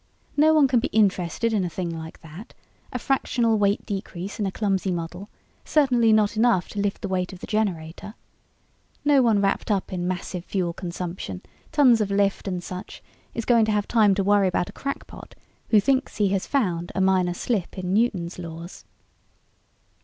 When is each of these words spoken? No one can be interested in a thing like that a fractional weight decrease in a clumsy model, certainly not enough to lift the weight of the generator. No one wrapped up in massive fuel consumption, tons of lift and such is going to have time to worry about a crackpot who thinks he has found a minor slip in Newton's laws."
No 0.35 0.55
one 0.55 0.67
can 0.67 0.79
be 0.79 0.87
interested 0.87 1.53
in 1.53 1.63
a 1.63 1.69
thing 1.69 1.91
like 1.95 2.21
that 2.21 2.55
a 2.91 2.97
fractional 2.97 3.59
weight 3.59 3.85
decrease 3.85 4.39
in 4.39 4.47
a 4.47 4.51
clumsy 4.51 4.89
model, 4.91 5.29
certainly 5.63 6.11
not 6.11 6.35
enough 6.35 6.67
to 6.69 6.79
lift 6.79 7.03
the 7.03 7.07
weight 7.07 7.31
of 7.33 7.37
the 7.37 7.45
generator. 7.45 8.15
No 9.05 9.21
one 9.21 9.41
wrapped 9.41 9.69
up 9.69 9.93
in 9.93 10.07
massive 10.07 10.43
fuel 10.43 10.73
consumption, 10.73 11.43
tons 11.71 12.01
of 12.01 12.09
lift 12.09 12.47
and 12.47 12.63
such 12.63 13.03
is 13.35 13.45
going 13.45 13.65
to 13.65 13.71
have 13.71 13.87
time 13.87 14.15
to 14.15 14.23
worry 14.23 14.47
about 14.47 14.69
a 14.69 14.73
crackpot 14.73 15.35
who 15.69 15.79
thinks 15.79 16.17
he 16.17 16.29
has 16.29 16.47
found 16.47 16.91
a 16.95 16.99
minor 16.99 17.35
slip 17.35 17.77
in 17.77 17.93
Newton's 17.93 18.39
laws." 18.39 18.85